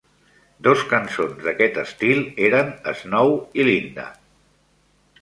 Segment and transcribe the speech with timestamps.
[0.67, 4.11] Dos cançons d'aquest estil eren "Snow" i "Linda".